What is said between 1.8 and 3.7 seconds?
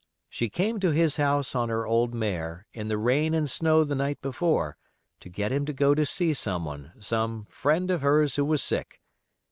old mare, in the rain and